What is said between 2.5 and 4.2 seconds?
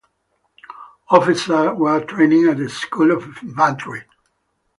the School of Infantry.